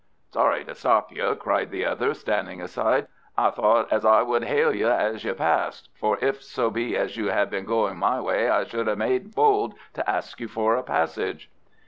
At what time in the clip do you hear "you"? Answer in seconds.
1.11-1.35, 4.75-4.89, 5.23-5.35, 7.17-7.27, 10.39-10.47